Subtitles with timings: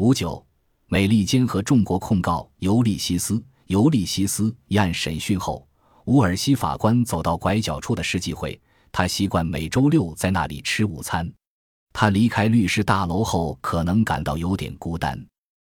[0.00, 0.42] 五九，
[0.86, 3.44] 美利坚和众国控告尤利西斯。
[3.66, 5.68] 尤利西斯一案审讯后，
[6.06, 8.58] 乌尔西法官走到拐角处的世纪会，
[8.90, 11.30] 他习惯每周六在那里吃午餐。
[11.92, 15.22] 他离开律师大楼后，可能感到有点孤单。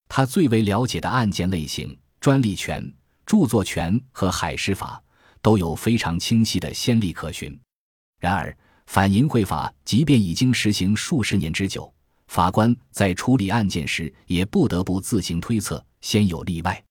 [0.08, 2.82] 他最为了解的案件类型——专利权、
[3.26, 5.04] 著作权和海事法，
[5.42, 7.60] 都有非常清晰的先例可循。
[8.22, 11.93] 然而，反淫秽法即便已经实行数十年之久，
[12.34, 16.84] 法官在处理案件时也不得不自行推测，先有例外。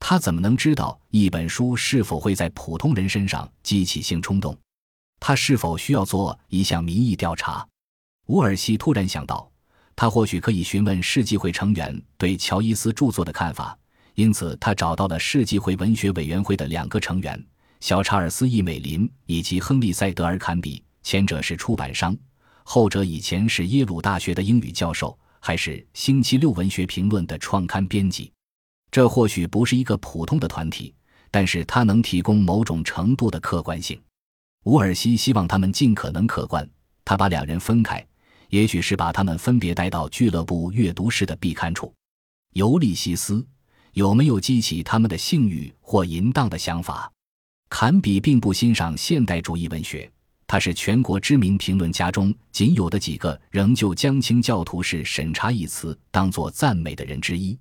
[0.00, 4.58] 他怎么能知道一本书是否会在普通人身上激起性冲动？
[5.20, 7.64] 他是否需要做一项民意调查？
[8.26, 9.48] 乌尔西突然想到，
[9.94, 13.78] 他或许可以询问世纪会成员对乔伊斯著作的看法。
[14.16, 17.40] 因此，他找到了世纪会文学委员会的两个成员：
[17.78, 20.82] 小查尔斯·易美林以及亨利·塞德尔·坎比。
[21.04, 22.14] 前者是出版商，
[22.62, 28.32] 后者以前是耶鲁大学的英语教授，还是《星期六文学评论》的创刊编辑。
[28.90, 30.94] 这或许不是一个普通的团体，
[31.30, 34.00] 但是它能提供某种程度的客观性。
[34.64, 36.68] 乌尔西希望他们尽可能客观。
[37.04, 38.06] 他把两人分开，
[38.50, 41.92] 也许是把他们分别带到俱乐部阅读室的壁龛处。
[42.52, 43.44] 尤利西斯
[43.94, 47.10] 有没有激起他们的性欲或淫荡的想法？
[47.68, 50.10] 坎比并不欣赏现代主义文学，
[50.50, 57.56] 他是全国知名评论家中仅有的几个仍旧将清教徒式审查一词当作赞美的人之一。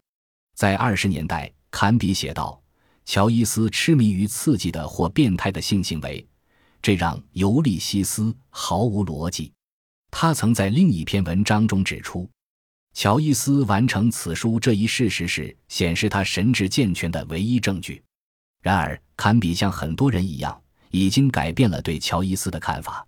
[0.56, 2.60] 在二十年代，坎比写道
[3.06, 6.28] ：“乔伊斯痴迷于刺激的或变态的性行为，
[6.82, 9.54] 这让尤利西斯毫无逻辑。”
[10.10, 12.28] 他曾在另一篇文章中指出，
[12.96, 18.02] 乔伊斯完成此书这一事实是显示他神智健全的唯一证据。
[18.64, 20.60] 然而，坎比像很多人一样，
[20.90, 23.06] 已经改变了对乔伊斯的看法。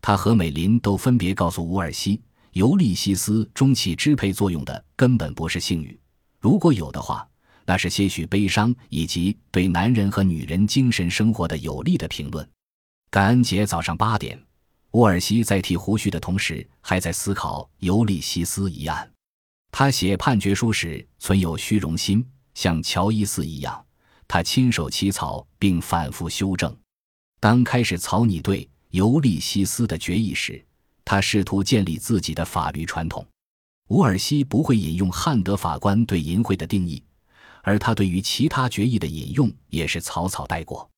[0.00, 2.20] 他和美林都分别告诉乌尔西，
[2.52, 5.98] 尤利西斯中起支配作用的根本不是性欲。
[6.38, 7.28] 如果有的话，
[7.64, 12.48] 那是些许悲伤以及对男人和女人精神生活的有利的评论。
[13.10, 14.40] 感恩节早上八点，
[14.92, 19.10] 沃尔西在剃胡须的同时，还在思考尤利西斯一案。
[19.72, 22.24] 他写判决书时存有虚荣心，
[22.54, 23.84] 像乔伊斯一样，
[24.28, 26.74] 他亲手起草并反复修正。
[27.46, 30.60] 当开始草拟对尤利西斯的决议时，
[31.04, 33.24] 他试图建立自己的法律传统。
[33.90, 37.00] 伍尔西不会引用汉德法官对淫秽的定义，
[37.62, 40.90] 而他对于其他决议的引用也是草草带过。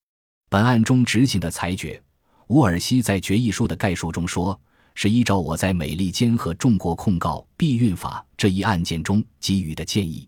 [0.48, 2.02] 本案中执行的裁决，
[2.46, 4.58] 伍尔西在决议书的概述中说，
[4.94, 10.26] 是依照我在美利坚和众国控告避孕法这一案件中给予的建议。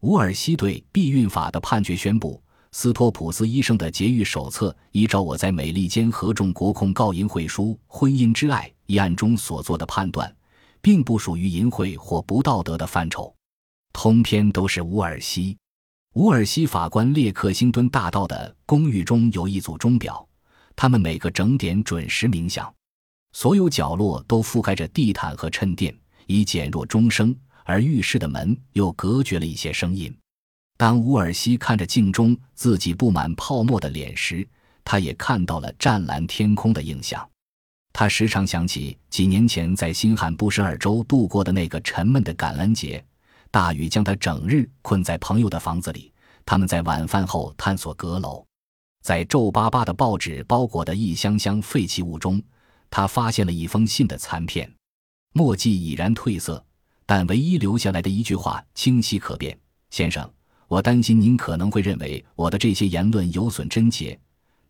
[0.00, 10.34] 伍尔西对避孕法的判决宣布：斯托普斯医生的节育手册依照我在美利坚合众国控告淫秽书婚姻之爱一案中所做的判断。
[10.82, 13.32] 并不属于淫秽或不道德的范畴，
[13.92, 15.56] 通篇都是乌尔西。
[16.14, 20.28] 乌尔西法官列克星敦大道的公寓中有一组钟表，
[20.74, 22.74] 它们每个整点准时鸣响，
[23.32, 25.96] 所有角落都覆盖着地毯和衬垫，
[26.26, 27.34] 以减弱钟声。
[27.64, 30.12] 而浴室的门又隔绝了一些声音。
[30.82, 34.44] 当乌尔西看着镜中自己布满泡沫的脸时，
[34.82, 37.24] 他也看到了湛蓝天空的映像。
[37.92, 43.00] 他时常想起几年前在新罕布什尔州度过的那个沉闷的感恩节，
[43.48, 46.12] 大雨将他整日困在朋友的房子里。
[46.44, 48.44] 他们在晚饭后探索阁楼，
[49.04, 52.42] 在皱巴巴的报纸包裹的一箱箱废弃物中，
[52.90, 54.68] 他发现了一封信的残片，
[55.32, 56.66] 墨迹已然褪色，
[57.06, 59.56] 但唯一留下来的一句话清晰可辨
[59.90, 60.28] ：“先生，
[60.72, 64.18] 我担心您可能会认为我的这些言论有损贞洁，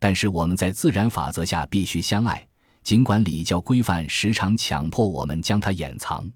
[0.00, 2.44] 但是我们在自然法则下必须相爱。”
[2.82, 6.28] 尽管礼教规范时常强迫我们将它掩藏，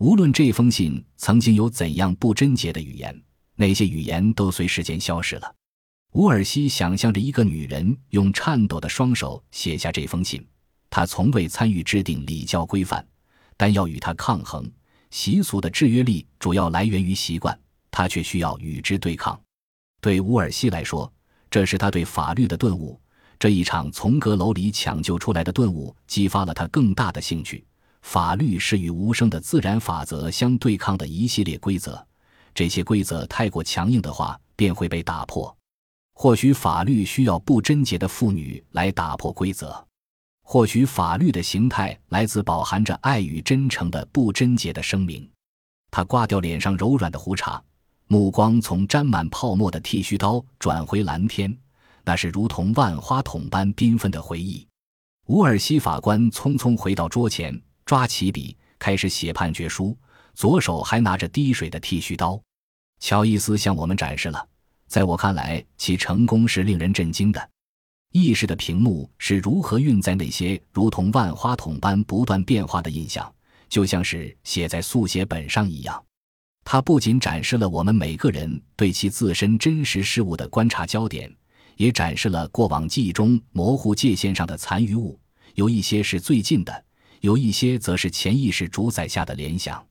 [0.00, 3.18] 无论这封信曾经有怎样不贞洁的语言，
[3.54, 5.54] 那些语言都随时间消失了。
[6.12, 10.46] 乌尔西想象着一个女人用颤抖的双手写下这封信。
[10.90, 13.02] 她从未参与制定礼教规范，
[13.56, 14.70] 但要与它抗衡。
[15.10, 17.58] 习俗的制约力主要来源于习惯，
[17.98, 19.36] 他却需要与之对抗。
[20.00, 21.12] 对乌尔西来说，
[21.50, 22.96] 这是他对法律的顿悟。
[23.40, 27.66] 这一场从阁楼里抢救出来的顿悟，激发了他更大的兴趣。
[28.02, 32.00] 法律是与无声的自然法则相对抗的一系列规则，
[32.54, 35.52] 这些规则太过强硬的话，便会被打破。
[36.14, 39.84] 或许法律需要不贞洁的妇女来打破规则，
[40.44, 45.28] 或许法律的形态来自饱含着爱与真诚的不贞洁的声明。
[45.90, 47.60] 他刮掉脸上柔软的胡茬，
[48.08, 51.56] 目光从沾满泡沫的剃须刀转回蓝天。
[52.04, 54.66] 那是如同万花筒般缤纷的回忆。
[55.26, 59.94] 乌尔西法官匆匆回到桌前，抓起笔，开始写判决书，
[60.34, 62.40] 左手还拿着滴水的剃须刀。
[62.98, 64.48] 乔伊斯向我们展示了，
[64.86, 67.50] 在我看来，其成功是令人震惊的。
[68.12, 73.30] 意识的屏幕是如何运载那些如同万花筒般不断变化的印象，
[73.68, 76.02] 就像是写在速写本上一样。
[76.70, 81.34] 它不仅展示了我们每个人对其自身真实事物的观察焦点，
[81.78, 85.18] 也展示了过往记忆中模糊界限上的残余物，
[85.54, 86.84] 有一些是最近的，
[87.22, 89.82] 有一些则是潜意识主宰下的联想。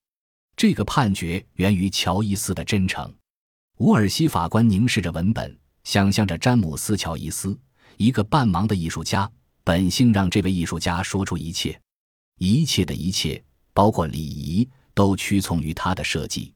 [0.56, 3.12] 这个判决源于乔伊斯的真诚。
[3.80, 7.60] 伍尔西法官凝视着文本，想象着詹姆斯·乔伊斯。
[7.98, 9.28] 一个半盲的艺术家，
[9.64, 11.82] 本性让这位艺术家说出一切，
[12.38, 13.44] 一切的一切，
[13.74, 16.54] 包括礼仪，都屈从于他的设计。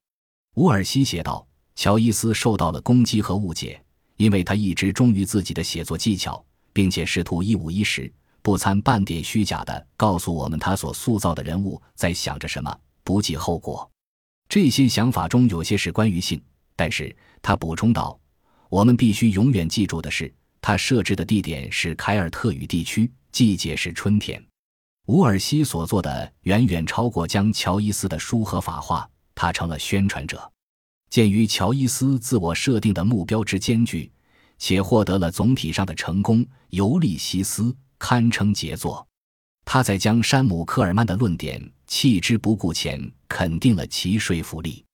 [0.55, 3.81] 乌尔西写道：“乔伊斯受到了攻击和误解，
[4.17, 6.43] 因为他一直忠于自己的写作技巧，
[6.73, 8.11] 并且试图一五一十、
[8.41, 13.89] 不掺半点虚假的告诉我们他所塑造的人物在想着什么，不计后果。
[14.49, 16.41] 这些想法中有些是关于性，
[16.75, 18.19] 但是他补充道：
[18.69, 20.33] 我们必须永远记住的是。”
[20.63, 24.39] 他设置的地点是凯尔特语地区，季节是春天。
[25.07, 29.09] 伍尔西所做的远远超过将乔伊斯的书合法化，
[29.41, 30.51] 他成了宣传者。
[31.09, 34.11] 鉴于乔伊斯自我设定的目标之艰巨，
[34.59, 37.63] 且获得了总体上的成功，《尤利西斯》
[37.97, 39.07] 堪称杰作。
[39.65, 44.85] 他在将山姆·科尔曼的论点弃之不顾前，肯定了其说服力。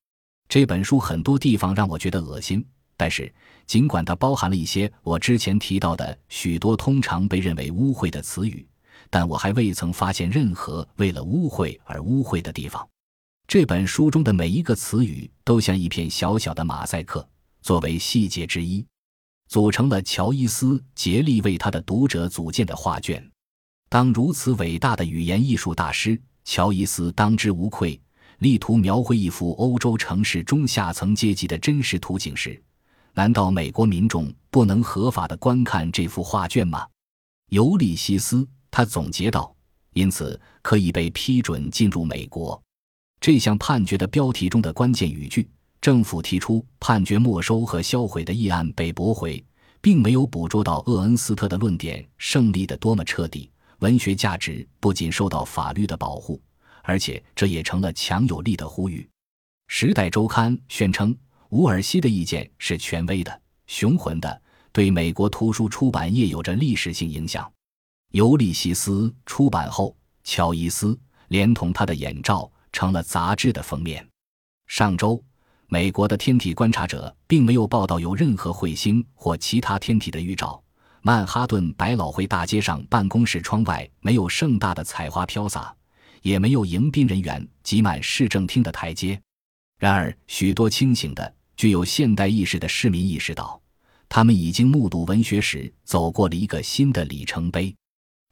[0.47, 2.65] 这本书很多地方让我觉得恶心。
[2.95, 3.29] 但是，
[3.65, 8.65] 尽管它包含了一些我之前提到的许多通常被认为污秽的词语，
[9.09, 12.87] 但我还未曾发现任何为了污秽而污秽的地方。
[13.47, 17.25] 这本书中的每一个词语都像一片小小的马赛克，
[17.61, 18.85] 作为细节之一，
[19.47, 23.25] 组成了乔伊斯竭力为他的读者组建的画卷。
[23.87, 27.97] 当如此伟大的语言艺术大师乔伊斯当之无愧，
[28.39, 32.61] 力图描绘一幅欧洲城市中下层阶级的真实图景时，
[33.13, 36.85] 难道美国民众不能合法的观看这幅画卷吗？
[37.51, 39.55] 尤利西斯，他总结道。
[39.93, 42.61] 因此，可以被批准进入美国。
[43.19, 45.49] 这项判决的标题中的关键语句
[45.81, 49.43] ：“政府提出判决没收和销毁的议案被驳回”，
[49.81, 53.49] 并没有捕捉到厄恩斯特的论点胜利的多么彻底。
[53.79, 56.41] 文学价值不仅受到法律的保护，
[56.83, 59.01] 而且这也成了强有力的呼吁。
[59.67, 61.15] 《时代周刊》宣称。
[61.51, 64.41] 伍尔西的意见是权威的、雄浑的，
[64.73, 67.45] 对美国图书出版业有着历史性影响。
[68.11, 70.99] 《尤利西斯》出版后，乔伊斯
[71.29, 74.07] 连同他的眼罩成了杂志的封面。
[74.67, 75.19] 上周，
[75.65, 80.63] 美国的天体观察者并没有报道有任何彗星或其他天体的预兆。
[81.01, 85.75] 曼哈顿百老汇大街上办公室窗外没有盛大的彩花飘洒，
[86.21, 89.19] 也没有迎宾人员挤满市政厅的台阶。
[89.79, 91.33] 然而，许多清醒的。
[91.55, 93.59] 具有现代意识的市民意识到，
[94.07, 97.75] 他们已经目睹文学史走过了一个新的里程碑。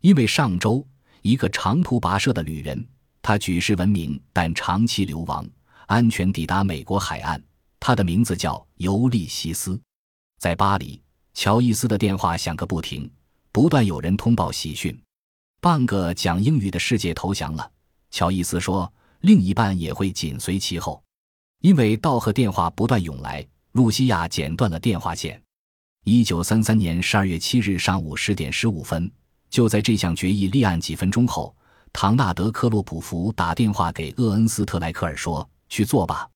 [0.02, 0.88] 因为上周，
[1.24, 2.88] 一个长途跋涉的旅人，
[3.27, 5.44] 他举世闻名，但长期流亡，
[5.88, 7.44] 安全抵达美国海岸。
[7.80, 9.81] 他的名字叫尤利西斯。
[10.38, 11.01] 在巴黎，
[11.33, 13.10] 乔伊斯的电话响个不停，
[13.51, 14.95] 不断有人通报喜讯。
[15.60, 17.68] 半个讲英语的世界投降了，
[18.12, 21.04] 乔伊斯说，另一半也会紧随其后。
[21.62, 25.41] 因为道贺电话不断涌来，露西亚剪断了电话线。
[26.03, 29.12] 一九三三年十二月七日上午十点十五分，
[29.50, 31.55] 就在这项决议立案几分钟后，
[31.98, 36.30] 唐纳德·克洛普福打电话给厄恩斯特·莱克尔说：“去做吧。”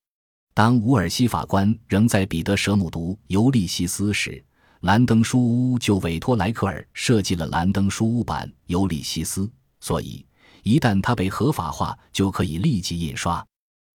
[0.54, 4.42] 当伍尔西法官仍在彼得舍姆读《尤利西斯》时，
[4.80, 9.42] 兰登书屋就委托莱克尔设计了兰登书屋版《尤利西斯》，
[9.80, 10.24] 所以
[10.62, 13.46] 一旦它被合法化，就可以立即印刷。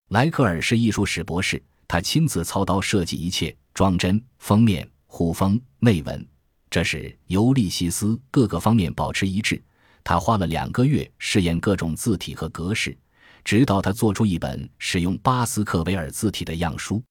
[0.10, 6.24] 莱克尔是艺术史博士，他亲自操刀设计一切装帧、封面、护封、内文，
[6.69, 9.60] 这使《尤利西斯》各个方面保持一致。
[10.05, 12.95] 他花了两个月试验各种字体和格式，
[13.43, 17.03] 直到他做出一本使用巴斯克维尔字体的样书。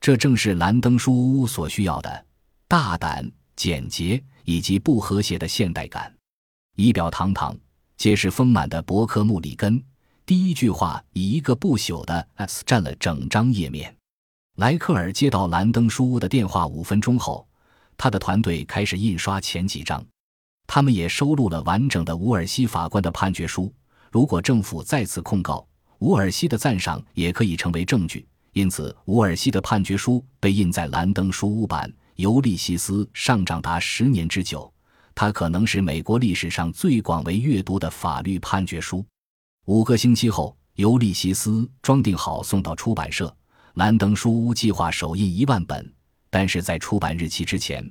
[0.00, 2.26] 这正是兰登书屋所需要的：
[2.66, 6.12] 大胆、简洁以及不和谐的现代感。
[6.74, 7.56] 仪表堂堂、
[7.96, 9.80] 结实丰满的伯克穆里根。
[10.26, 13.94] 第一句话以一个不朽的 “s” 占了整张页面。
[14.56, 17.46] 莱克尔接到兰登书屋的电话五分钟后，
[17.96, 20.04] 他的团队开始印刷前几章。
[20.74, 23.70] 他们也收录了完整的伍尔西法官的判决书。
[24.10, 28.26] 如果政府再次控告，伍尔西的赞赏也可以成为证据。
[28.54, 34.72] 因此，伍尔西的判决书被印在兰登书屋版《尤利西斯》上长达十年之久。
[35.14, 39.04] 它可能是美国历史上最广为阅读的法律判决书。
[39.66, 41.50] 五个星期后，尤利西斯》
[41.82, 43.30] 装订好送到出版社。
[43.74, 45.92] 兰登书屋计划首印一万本，
[46.30, 47.86] 但是在出版日期之前，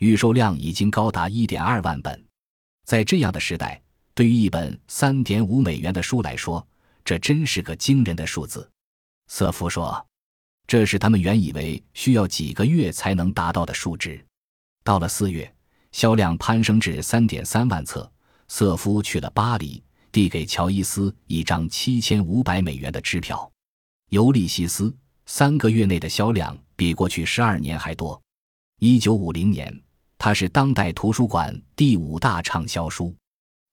[0.00, 2.25] 预售量已经高达一点二万本。
[2.86, 3.82] 在这样的时代，
[4.14, 6.66] 对于一本三点五美元的书来说，
[7.04, 8.70] 这真是个惊人的数字。
[9.26, 10.06] 瑟夫说
[10.68, 14.24] ：“这是他们原以为需要几个月才能达到的数值。”
[14.84, 15.52] 到了四月，
[15.90, 18.10] 销量攀升至三点三万册。
[18.46, 23.36] 瑟夫去了巴黎，递给乔伊斯一张七千五百美元的支票。
[24.10, 24.84] 《尤利西斯》。
[25.28, 28.22] 三个月内的销量比过去十二年还多。
[28.78, 29.82] 一九五零年，
[30.18, 33.14] 它是当代图书馆第五大畅销书。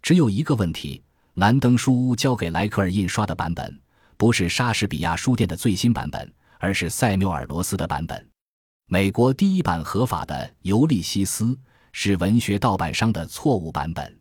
[0.01, 1.01] 只有一个问题：
[1.35, 3.81] 兰登书屋交给莱克尔印刷的版本，
[4.17, 8.29] 不是莎士比亚书店的最新版本，而是塞缪尔·罗斯的版本。
[8.87, 11.45] 美国第一版合法的《尤利西斯》
[11.93, 14.19] 是文学盗版商的错误版本。